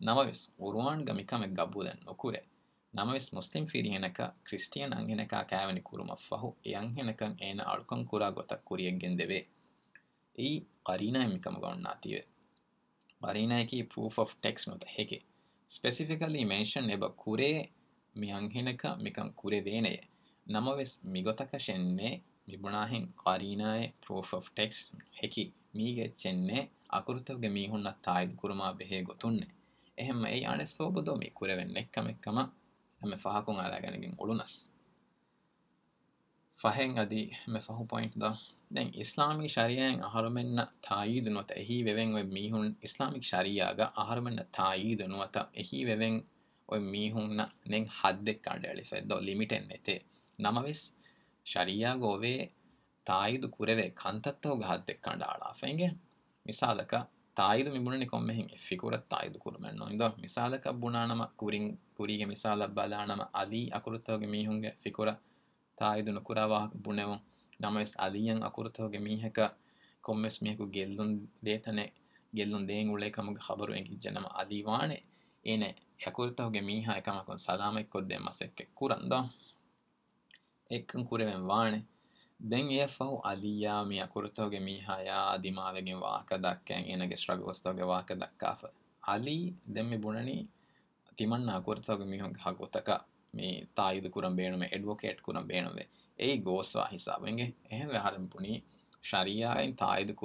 نمویسرو 0.01 1.14
مکم 1.14 1.55
بکرے 2.07 2.38
نم 2.94 3.09
و 3.09 3.16
مسلم 3.33 3.66
فیرینک 3.66 4.20
کسٹین 4.44 4.92
اںینک 4.92 5.35
فہوکر 6.20 8.31
گتریند 8.31 9.20
مکم 11.33 11.61
گے 11.61 12.20
ارینکی 13.22 13.83
فوف 13.83 14.20
آف 14.20 14.40
ٹیکسپلی 14.40 16.44
مینشن 16.44 16.90
بے 17.01 17.62
میگینک 18.16 18.87
مکم 19.01 19.31
کورے 19.31 19.61
دین 19.61 19.87
نم 20.46 20.68
وی 20.68 21.24
گتک 21.24 21.61
شاہ 21.61 22.94
خرینا 23.16 23.77
فوف 24.07 24.35
آف 24.35 24.55
ٹیکس 24.55 24.92
آ 26.88 27.01
تائم 28.03 28.31
بےح 28.77 28.90
گے 28.90 29.58
ایم 29.98 30.20
میں 30.22 30.40
نے 30.57 30.66
سوبدو 30.66 31.14
میری 31.16 31.64
میکم 31.64 32.07
فہ 33.22 33.40
کو 33.46 33.53
نس 34.33 34.55
فہیں 36.59 36.96
گی 37.11 37.29
فہو 37.62 37.85
پوائنٹ 37.85 38.14
دیں 38.70 38.85
اسلامک 38.94 39.46
شاریاں 39.46 39.90
آہر 40.03 40.29
میں 40.29 40.44
ہی 41.61 41.83
ویگ 41.85 42.14
می 42.29 42.51
ہوں 42.53 42.68
اسلامک 42.81 43.22
شریعا 43.22 43.72
گہرم 43.72 44.29
تھائی 44.53 44.94
دہی 44.94 45.85
وی 45.85 47.11
ہوں 47.12 47.38
ہدو 48.05 49.20
لیمیٹ 49.20 49.53
شری 51.46 51.83
گو 51.96 52.16
تائید 53.07 53.44
کانتو 53.94 54.55
گا 54.55 55.53
فنگ 55.53 55.79
گے 55.79 55.88
مسالک 56.46 56.94
තායිදු 57.38 57.70
මිබුණ 57.70 57.98
නිකොම 57.98 58.22
මෙහි 58.22 58.42
ෆිකුර 58.59 58.94
තයිදු 59.05 59.38
කුරම 59.38 59.64
නොයිද 59.72 60.03
මසාලක 60.18 60.64
බුණනම 60.74 61.22
කුරින් 61.37 61.66
පුරීග 61.94 62.22
මසාල 62.27 62.62
බලානම 62.68 63.22
අදී 63.35 63.66
අකුරත්තෝග 63.70 64.22
මීහුන්ගේ 64.27 64.72
ෆිකුර 64.83 65.09
තායිදු 65.79 66.11
නොකරවා 66.12 66.64
බුණනවු 66.77 67.16
නමස් 67.61 67.92
අදියන් 67.98 68.40
අකුරතෝග 68.42 68.92
මීහැක 68.98 69.38
කොමස් 70.05 70.37
මේකු 70.42 70.64
ගෙල්දුන් 70.68 71.11
දේතන 71.42 71.79
ගෙල්ලුන් 72.33 72.66
දේ 72.66 72.83
ුලේ 72.87 73.11
කමග 73.11 73.38
හබරුව 73.40 73.77
එක 73.77 73.88
ජනම 73.94 74.27
අදීවාන 74.33 74.92
එන 75.44 75.62
හකුරතෝග 76.01 76.55
මී 76.61 76.81
හයකමකු 76.81 77.33
සදාමයි 77.37 77.85
කොද්දේ 77.85 78.18
මසක්ක 78.18 78.59
කුරන්ද 78.74 79.12
එක්කන් 80.70 81.03
කුරවෙන් 81.05 81.42
වානේ 81.46 81.83
دیںے 82.40 82.87
پولی 82.98 83.66
میہرتویں 83.87 84.61
می 84.61 84.77
ہوں 84.88 86.01
واک 86.01 86.33
دکر 86.44 86.81
گے 87.77 87.83
واق 87.83 88.12
دکم 89.66 89.90
بنا 91.31 91.59
کورت 91.61 91.90
می 91.90 92.20
ہوں 92.20 92.33
گوتک 92.59 92.90
می 93.35 93.48
تائید 93.74 94.11
کور 94.11 94.24
مے 94.31 94.66
ایڈوکر 94.66 95.40
بے 95.46 95.61
ای 96.18 96.37
گوس 96.44 96.77
واسابے 96.77 97.31
ہر 98.05 98.18
بھنی 98.33 98.59
شرین 99.03 99.72
تعید 99.72 100.11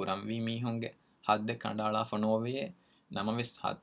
می 0.16 0.62
ہوں 0.62 0.80
ہدویہ 1.24 2.66
نم 3.10 3.28
و 3.28 3.40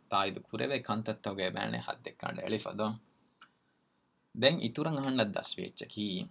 تائید 0.09 0.41
کور 0.41 0.61
کنت 0.85 1.27
بے 1.27 1.47
حد 1.87 2.07
کلیف 2.19 2.67
دے 4.35 4.67
تو 4.67 4.81
ہند 4.83 5.37
اسی 5.37 6.23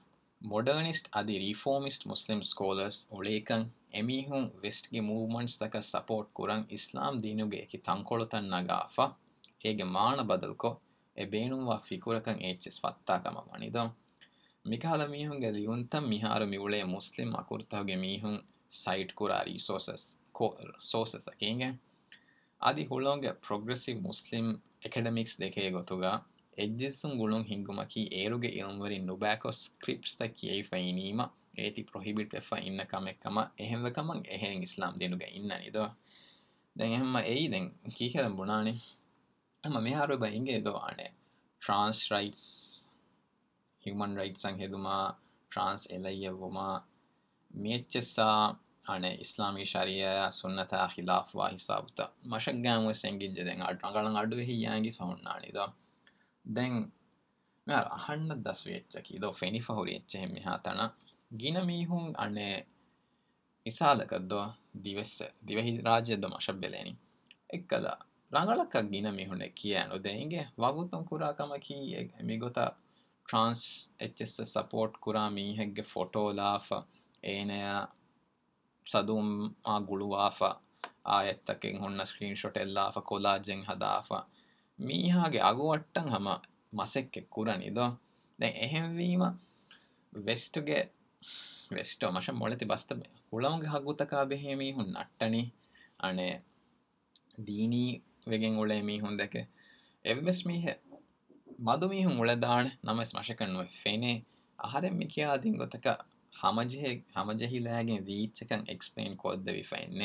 ماڈرنسٹ 0.41 1.09
آدی 1.13 1.39
ریفارمسٹ 1.39 2.07
مسلیم 2.07 2.39
اسکالرس 2.39 3.07
ہویکنگ 3.13 3.65
ی 3.95 4.03
می 4.03 4.19
ہوں 4.27 4.49
ویسٹے 4.63 5.01
موومنٹس 5.01 5.59
تک 5.59 5.77
سپورٹ 5.83 6.33
کوسل 6.33 7.23
دین 7.23 7.41
گے 7.53 7.65
کمکل 7.85 8.23
گاف 8.69 9.01
ہان 9.01 10.27
بدلک 10.27 10.67
یھنو 11.17 11.77
فکور 11.85 12.21
کنگ 12.21 12.41
یچ 12.41 12.69
مکھال 14.65 15.09
می 15.09 15.27
ہوں 15.27 15.83
تم 15.91 16.09
میہار 16.09 16.41
میوڑ 16.41 16.73
مسلم 16.85 17.31
مکرت 17.31 17.75
می 17.99 18.21
ہوں 18.23 18.37
سائٹ 18.71 19.15
کورسوس 19.15 20.17
کو 20.33 20.55
سوسس 20.83 21.29
آدھی 22.61 22.87
ہوں 22.87 23.23
پرسم 23.43 24.53
اکڈمیکس 24.85 25.39
دیکھے 25.39 25.73
گا 25.73 26.19
ہوں 26.59 26.91
سا 26.93 28.11
ہ 28.11 28.35
مش 43.95 44.47
دے 56.45 58.35
دسریچ 58.35 58.97
مین 59.33 61.67
می 61.67 61.85
ہوں 61.85 62.13
شب 66.41 66.55
بلے 66.55 66.83
کلک 67.69 68.77
گین 68.93 69.15
می 69.15 69.27
ہوں 69.27 69.35
کھی 69.55 69.77
ادیں 69.77 70.31
گے 70.31 70.43
واغ 70.59 70.87
کم 71.37 71.53
کھی 71.63 71.97
می 72.23 72.41
گوت 72.41 72.59
ٹرانس 73.29 73.91
ایچ 73.99 74.23
سپورٹ 74.23 74.97
کور 74.97 75.15
میگو 75.31 76.33
لاف 76.33 76.73
ایم 77.23 77.51
گڑواف 79.89 80.43
آٹے 81.05 81.73
کھولا 83.05 83.37
جنگ 83.37 83.63
دداف 83.63 84.13
می 84.81 85.11
ہاں 85.11 85.29
ہٹ 85.75 85.99
ہم 85.99 86.29
مسکے 86.73 87.21
کورنی 87.29 87.69
دے 88.39 88.47
ایم 88.61 88.85
ویم 88.97 89.23
ویسٹ 90.13 90.59
مش 91.71 92.31
مست 92.31 92.93
ہوں 93.33 93.61
گوتک 93.85 94.15
نٹنی 94.89 95.43
دینی 97.39 97.87
ویگے 98.27 98.81
می 98.83 99.01
ہوں 99.01 99.17
اس 100.05 100.47
می 100.47 100.65
مدو 101.59 101.87
ہوں 101.87 102.15
ملدا 102.19 102.61
نم 102.85 103.03
سمش 103.05 103.31
کن 103.39 103.57
فین 103.73 104.05
آر 104.59 104.85
متکیں 104.91 105.89
ریچ 108.07 108.43
کنگ 108.49 108.65
ایسپن 108.69 109.15
کو 109.17 109.35
فین 109.69 110.01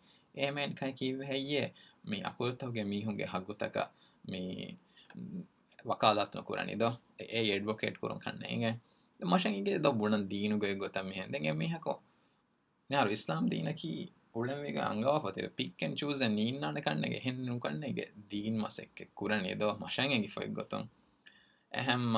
ایم 0.33 0.59
کھانا 0.77 1.67
می 2.03 2.21
آر 2.21 2.51
تو 2.51 2.71
می 2.71 3.05
ہوگے 3.05 3.25
ہگ 3.33 3.51
می 4.25 4.65
وکالات 5.85 6.37
کو 6.45 6.55
مشہیں 9.19 9.61
دین 10.23 10.59
گوت 10.61 10.97
می 10.97 11.15
ہے 11.15 11.43
گے 11.43 11.51
می 11.51 11.65
ہے 11.65 11.77
کو 11.81 11.99
اسلام 12.89 13.45
دین 13.45 13.73
کی 13.75 14.05
پیک 15.55 15.83
چوز 15.95 16.21
نہ 16.21 16.79
کنگ 16.79 17.05
گنگ 17.63 17.83
گینو 18.31 19.73
مشیں 19.73 20.09
گے 20.09 20.27
فی 20.27 20.47
گوت 20.57 20.73
اہم 21.71 22.17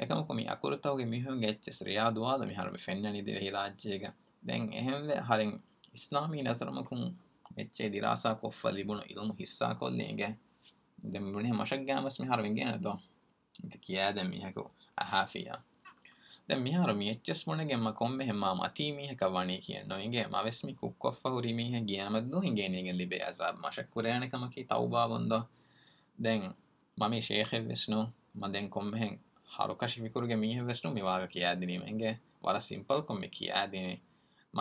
ඒකමකම 0.00 0.38
අකුරතාවගේ 0.46 1.06
මිහුන් 1.06 1.40
ගැච්ච 1.40 1.64
ශ්‍රී 1.72 1.98
ආදුවාද 1.98 2.42
මෙහරම 2.42 2.76
ෆෙන්නනි 2.78 3.20
දෙවි 3.22 3.50
රාජ්‍යයක 3.50 4.04
දැන් 4.42 4.62
එහෙම 4.72 5.00
වෙ 5.06 5.16
හරින් 5.22 5.52
ඉස්ලාමි 5.94 6.42
නසරමකුන් 6.42 7.02
එච්චේ 7.56 7.88
දිරාසා 7.88 8.34
කොෆ්ව 8.34 8.62
ලිබුණු 8.68 9.04
ඉලුම් 9.08 9.30
හිස්සා 9.36 9.74
කොන්නේ 9.74 10.12
ගැ 10.14 10.34
දැන් 10.98 11.24
මොනේ 11.26 11.52
මශක් 11.52 11.82
ගෑමස් 11.84 12.20
මෙහරම 12.20 12.54
ගියන 12.54 12.82
දෝ 12.82 12.98
ඉත 13.60 13.74
කියා 13.80 14.10
දැන් 14.12 14.30
මෙහක 14.30 14.56
අහාෆියා 14.96 15.60
දැන් 16.48 16.62
මෙහරම 16.62 16.98
මෙච්චස් 16.98 17.40
මොනේ 17.46 17.66
ගෙම 17.66 17.86
කොම් 17.92 18.12
මෙහම 18.12 18.36
මාති 18.36 18.86
මිහක 18.92 19.22
වණේ 19.26 19.60
කියන 19.60 19.84
නොයිගේ 19.86 20.26
මවස්මි 20.26 20.72
කුක් 20.74 20.94
කොෆ්ව 20.98 21.22
හුරි 21.26 21.52
මිහ 21.52 21.74
ගියම 21.82 22.14
දෝ 22.30 22.40
හිගේ 22.40 22.68
නේගේ 22.68 22.92
ලිබේ 22.92 23.22
අසා 23.22 23.52
මශක් 23.54 23.86
කුරයන්කමකි 23.90 24.66
දැන් 26.18 26.42
මම 26.98 27.10
මේ 27.10 27.22
ෂේඛ් 27.22 27.52
වෙස්නෝ 27.62 28.04
මම 28.34 29.27
ہر 29.58 29.72
کش 29.74 29.98
فکرگی 29.98 30.34
می 30.34 30.54
ہے 30.56 31.26
کھینی 31.26 32.12
وار 32.42 32.58
سیمپل 32.58 33.00
کھین 33.02 33.74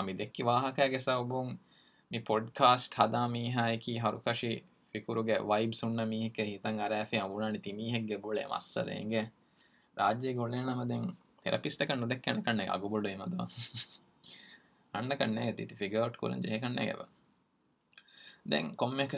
می 0.00 0.13
دیکھ 0.13 0.41
واحق 0.41 0.79
گے 0.91 0.99
سب 0.99 1.33
می 2.11 2.19
پوڈکاسٹ 2.19 2.99
می 3.29 3.53
ہائکی 3.53 3.99
ہر 3.99 4.15
کش 4.25 4.45
فکرگ 4.93 5.29
وائب 5.39 5.73
سُن 5.73 6.09
میکے 6.09 6.57
می 7.73 7.93
ہنگ 7.93 8.11
بوڑے 8.21 8.43
مسلے 8.49 9.21
راج 9.97 10.27
مک 10.27 10.37
بڑی 12.83 13.15
مد 13.15 13.51
کن 15.09 15.37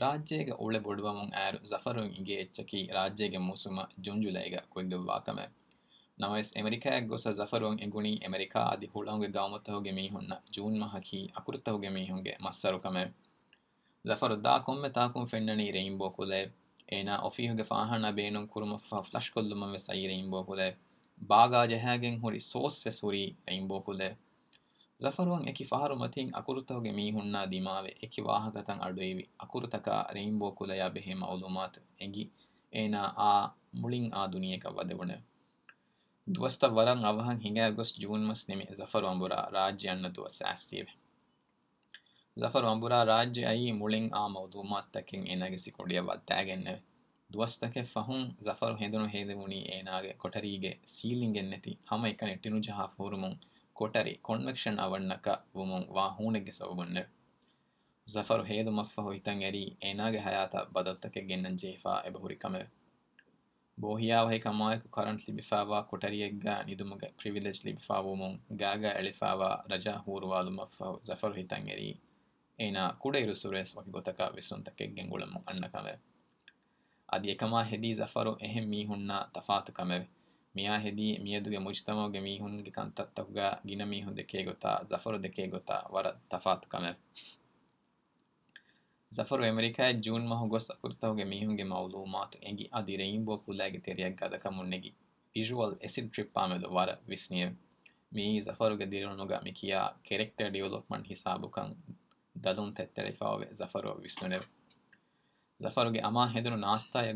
راج 0.00 0.32
گوڑ 0.48 0.74
بڑو 0.78 1.12
ضفر 1.64 1.96
گے 2.26 2.44
چکی 2.52 2.86
راج 2.92 3.22
گوسم 3.34 3.80
جھو 4.02 4.14
جولائی 4.22 4.52
گوا 4.74 5.18
کم 5.18 5.38
نو 6.18 6.34
امریکر 6.56 6.92
گونی 7.92 8.16
امریکا 8.26 8.60
آدھی 8.62 8.86
ہوں 8.92 9.20
گے 9.22 9.28
گو 9.34 9.48
مت 9.48 9.70
می 9.92 10.08
ہوں 10.10 10.22
جون 10.52 10.78
مکھ 10.80 11.14
اکرت 11.34 11.68
ہو 11.68 11.82
گے 11.82 11.88
می 11.88 12.10
ہوں 12.10 12.24
گے 12.24 12.32
مس 12.40 12.64
روک 12.66 12.86
مے 12.86 13.04
ضفر 14.04 14.34
دا 14.34 14.58
کم 14.58 14.86
تاک 14.88 15.16
رئین 15.74 15.96
بو 15.98 16.08
خول 16.08 16.32
ایفی 16.32 17.48
فاہ 17.68 19.00
تشکم 19.12 19.76
سئی 19.76 20.06
رئیم 20.08 20.30
بو 20.30 20.42
خول 20.42 20.60
باغ 21.26 21.64
جہیں 21.64 22.16
ہوسوری 22.22 23.26
رئیم 23.46 23.66
بو 23.68 23.80
خول 23.80 24.02
ضفر 25.00 25.26
وکی 25.26 25.64
فہ 25.64 25.86
مک 25.92 26.18
می 26.94 27.10
ہوں 27.10 27.34
دھی 27.50 28.20
واح 28.20 28.48
کت 28.50 29.88
ریم 30.12 30.38
بو 30.38 30.50
کلوات 30.50 31.78
میگ 31.94 32.18
آگست 33.04 33.04
آ 33.16 33.46
موت 33.74 34.36
و 34.64 34.82
تے 46.22 46.74
دھوستر 47.30 47.70
کھٹری 50.18 50.62
گے 50.62 50.72
سیلینگ 50.86 51.36
نتی 51.36 51.74
ہم 51.92 52.06
کنٹین 52.18 52.60
کوٹری 53.78 54.14
کن 54.22 54.44
بھ 54.44 54.68
موسر 58.06 58.40
ہف 58.80 58.98
ہویری 58.98 59.70
اییات 59.80 60.56
بدت 60.72 61.06
کے 61.14 61.36
نیفری 61.36 62.34
کم 62.34 62.56
بوکم 63.78 64.62
کارنٹ 64.90 65.20
و 65.52 65.82
کٹری 65.82 66.30
فی 67.22 67.30
ولیف 67.30 69.24
رج 69.72 69.88
ہوا 70.06 70.42
مف 70.42 70.82
ذفر 71.02 71.30
ہتھیریری 71.30 71.92
ایسے 77.20 77.34
کم 77.34 77.54
ضفرت 77.92 79.70
میا 80.58 80.82
ہے 80.82 80.90
مجم 80.90 81.94
ہوگی 81.96 82.18
امیرکا 89.48 89.90
جنگ 89.90 90.26
می 91.24 91.64
مؤ 91.64 91.88
لوگ 91.88 92.06
ٹریپرگ 93.84 94.48
دکھیا 99.44 99.80
کٹر 100.04 100.48
ڈیولا 100.48 100.80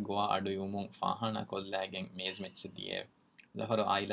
گوا 0.00 0.29
میچ 2.41 2.67
ضفر 3.55 3.79
آئل 3.79 4.13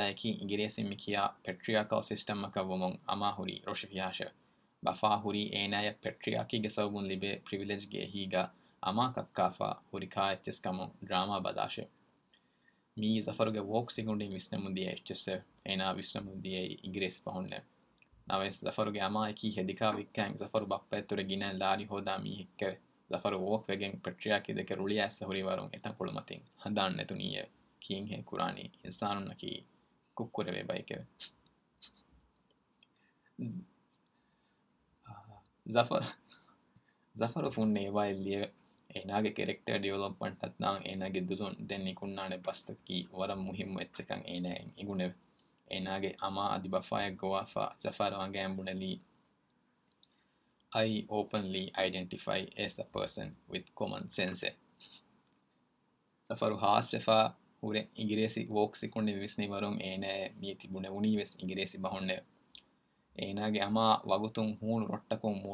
گیری 0.50 0.68
سیا 0.70 1.28
پٹری 1.44 1.76
کسٹمک 1.92 2.58
اما 3.08 3.30
روشاش 3.66 4.22
بفا 4.84 5.16
ہری 5.16 5.42
ایٹری 5.42 6.36
آکی 6.36 6.68
سی 6.70 6.82
ویل 6.84 7.78
گے 7.92 8.06
ہی 8.06 8.26
گا 8.34 8.48
ہ 8.84 8.92
مداش 11.28 11.80
می 12.98 13.20
ضفرے 13.22 13.60
ووک 13.60 13.92
سی 13.92 14.02
مسنس 14.04 15.28
ایس 15.28 16.18
میسے 18.28 19.00
امکی 19.02 19.50
دکھا 19.64 19.92
زفر 20.36 20.62
بپر 20.62 21.22
گین 21.30 21.44
لاری 21.54 21.86
ہوں 21.86 22.02
کفر 23.10 23.34
پٹری 24.02 24.32
رڑیاں 24.76 25.08
ڈیولافائی 27.88 28.86
ایس 52.56 52.80
ا 52.80 52.84
پرسن 52.92 53.30
ومن 53.80 54.08
سینسر 54.08 54.50
ہاس 56.62 56.96
ہور 57.64 57.76
ہس 58.26 58.86
کن 58.94 59.10
وس 59.22 59.40
میتی 59.40 60.68
گونے 60.74 60.88
ہونی 60.88 61.18
ویسے 61.18 61.78
بونے 61.78 62.18
ایم 63.16 63.78
وگت 64.04 64.38
ہوں 64.38 64.88
رٹ 64.88 65.26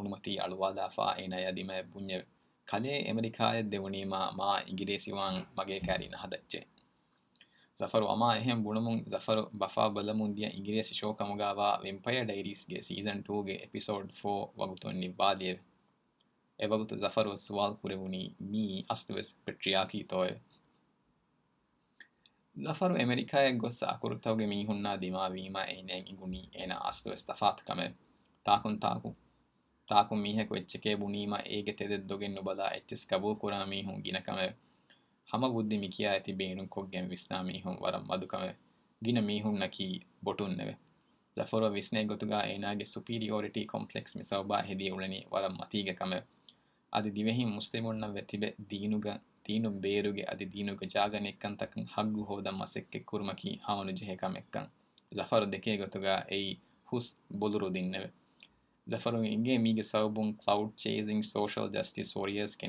متی 0.10 0.38
علواد 0.40 0.74
دفاع 0.74 1.14
ددیم 1.18 1.72
بھنو 1.94 2.18
خلے 2.68 2.94
ایمریکا 2.94 3.52
دے 3.72 3.78
ہونی 3.78 4.04
میس 4.04 5.10
مگے 5.58 5.80
کاری 5.80 6.08
ندے 6.08 6.60
ضفرو 7.80 8.16
مم 8.16 8.32
ہے 8.32 8.54
بھڑ 8.56 8.78
مفر 8.80 9.38
بفا 9.54 9.88
بل 9.88 10.14
میسی 10.14 10.96
شوک 10.96 11.22
م 11.22 11.38
ڈیریسے 12.28 12.82
سیزن 12.82 13.22
ٹو 13.22 13.42
گپیسوڈ 13.44 14.14
فور 14.14 14.48
وغت 14.58 14.86
نباد 14.86 15.36
دے 15.40 15.54
ایگت 16.58 16.94
زفر 17.00 17.26
وسال 17.26 17.74
کوری 17.82 18.30
می 18.40 18.82
اصو 18.90 19.14
پٹری 19.44 19.76
آکی 19.76 20.04
تو 20.04 20.24
ضفرو 22.64 22.96
امیرکا 23.02 23.40
گوسا 23.62 23.92
کورت 24.02 24.28
می 24.28 24.66
ہوں 24.66 24.84
دھیاں 25.02 25.30
تاکہ 28.44 29.10
تاکہ 29.88 30.16
می 30.16 30.38
ہے 30.38 30.46
کوچ 30.46 30.78
کے 30.84 30.96
مدد 30.96 32.12
کبو 33.10 33.36
کو 33.36 33.50
می 33.68 33.84
ہوں 33.84 33.98
گی 34.06 34.12
نمو 34.12 34.48
ہم 35.30 35.42
بدھی 35.56 35.78
مکیا 35.78 36.14
کوسنا 36.70 37.42
ہوں 37.66 37.76
ور 37.80 37.94
مد 38.00 38.24
کم 38.28 38.42
گین 39.02 39.24
می 39.26 39.42
ہٹو 39.42 40.48
زفر 41.38 41.62
وسے 41.62 42.84
سوپیریٹیمپلس 42.86 44.16
مسو 44.16 44.44
با 44.44 44.62
دیا 44.80 44.94
وتگ 45.32 45.94
کمو 45.98 46.20
آدھی 46.92 47.44
مسے 47.46 47.80
دینگ 48.72 49.06
دین 49.48 49.80
بینگ 49.82 50.20
ن 51.46 51.56
تک 51.56 51.78
ہگو 51.98 52.24
ہوں 52.24 52.66
سکے 52.68 53.00
کورمکی 53.00 53.56
مکنگ 54.24 55.46
دیکھیے 55.46 55.76
سو 59.84 60.10
بوڈ 60.10 60.76
چیز 60.76 61.10
کے 62.60 62.69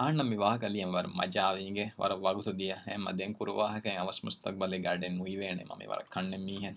این 0.00 0.23
می 0.23 0.37
واحک 0.37 0.65
مجھا 1.15 1.51
ہوں 1.51 1.77
گا 1.77 2.97
مدیں 2.99 3.29
کورواہیں 3.29 3.99
مستقبل 4.25 4.85
گارڈن 4.85 5.21
ہوئی 5.21 5.37
می 5.79 5.87
وار 5.87 5.99
کن 6.11 6.41
می 6.41 6.65
ہے 6.65 6.73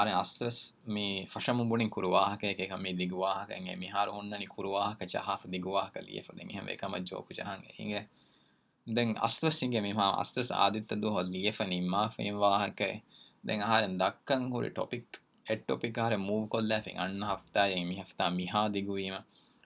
آر 0.00 0.06
است 0.06 0.44
می 0.86 1.24
فش 1.28 1.48
موبی 1.48 1.88
کورواہ 1.88 2.36
دگوا 5.48 5.86
لیے 5.96 6.18
ہوں 6.18 6.76
دن 8.86 9.16
ہوں 9.16 10.50
آدت 10.50 10.94
دوا 11.02 11.22
دیں 13.44 13.60
ہار 13.60 13.82
دکور 13.90 14.64
ٹوپک 15.66 15.98
ہر 15.98 16.16
موکنا 16.16 18.28
می 18.28 18.46
ہاں 18.54 18.68
دِگی 18.68 19.10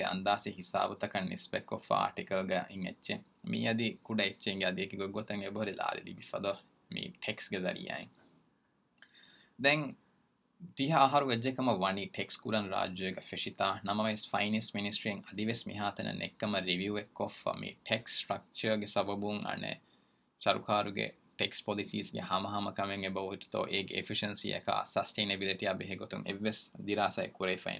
نٹکل 2.08 2.44
می 3.44 3.68
ادیچ 3.68 3.96
دیہ 10.60 10.94
آہار 10.94 11.22
وجہ 11.22 11.50
کم 11.50 11.68
وانی 11.78 12.04
ٹیکس 12.12 12.38
کورن 12.38 12.64
راج 12.68 13.02
فشت 13.22 13.62
نم 13.84 14.00
ویسے 14.00 14.28
فائننس 14.28 14.74
مینسٹرینگ 14.74 15.20
ادا 15.32 15.90
تک 15.90 16.38
کم 16.38 16.56
ریویو 16.56 16.94
می 17.58 17.70
ٹیکسٹرکچر 17.82 18.84
سب 18.86 19.06
بنے 19.06 19.72
سرکار 20.40 20.86
ٹیکس 21.36 21.64
پالیس 21.64 22.10
کے 22.12 22.20
حام 22.20 22.46
ہم 22.46 22.70
کمیں 22.70 23.08
بہت 23.08 23.54
ہیفیشنسی 23.72 24.52
سسٹنبلیٹ 24.86 25.64
دِراس 26.78 27.18
کو 27.32 27.46
ہے 27.46 27.56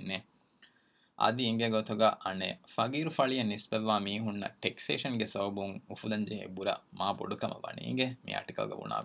گن 1.19 2.43
فکیر 2.69 3.09
فلیام 3.09 4.03
می 4.03 4.19
ہ 4.19 4.49
ٹیکسن 4.61 5.19
کے 5.19 5.27
سب 5.27 5.51
بھگ 5.51 5.79
اُفے 5.89 6.47
بر 6.47 6.67
مم 6.93 7.21
وانی 7.65 7.91
ہوں 7.93 8.15
می 8.25 8.35
آٹک 8.35 8.61
ہونا 8.73 9.01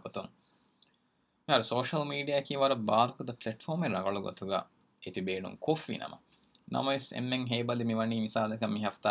سوشل 1.47 2.07
میڈیا 2.07 2.39
کی 2.39 2.55
وار 2.55 2.71
بارک 2.71 3.17
پٹفارم 3.17 3.84
رگل 3.86 4.17
گیڑ 5.17 5.45
کو 5.59 5.75
مسالک 8.11 8.63
می 8.63 8.86
ہفت 8.86 9.07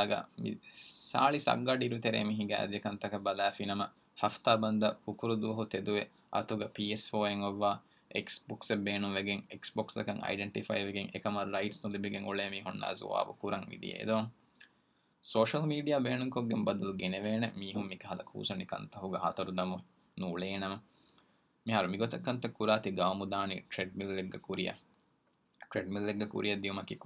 گاڑی 0.10 1.38
سگ 1.38 1.66
گڑتے 1.66 2.10
ہی 2.10 2.44
گنگ 2.48 3.14
بل 3.22 3.40
فینم 3.56 3.82
ہفتہ 4.18 4.56
بند 4.56 4.84
حکر 5.08 5.34
د 5.34 5.76
توے 5.76 6.04
ات 6.32 6.52
پی 6.74 6.84
ایس 6.84 7.14
ایس 8.10 8.70
بینک 8.78 9.14
بفی 9.66 10.04
میرٹس 11.30 11.86
سوشل 15.24 15.66
میڈیا 15.66 15.98
بینک 15.98 16.38
بدل 16.64 16.90
گنو 16.92 17.46
می 17.56 17.72
ہوں 17.74 17.88
کال 18.00 18.18
کتنا 18.26 19.64
نو 20.16 20.74
میار 21.66 21.86
میگوتر 21.86 22.18
ٹریڈ 23.68 23.90
میری 23.94 24.28
ٹریڈ 25.70 25.88
میری 25.88 26.16